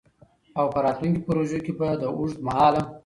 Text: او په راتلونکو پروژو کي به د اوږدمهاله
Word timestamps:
او 0.59 0.65
په 0.73 0.79
راتلونکو 0.85 1.23
پروژو 1.27 1.59
کي 1.65 1.73
به 1.79 1.87
د 2.01 2.03
اوږدمهاله 2.15 2.81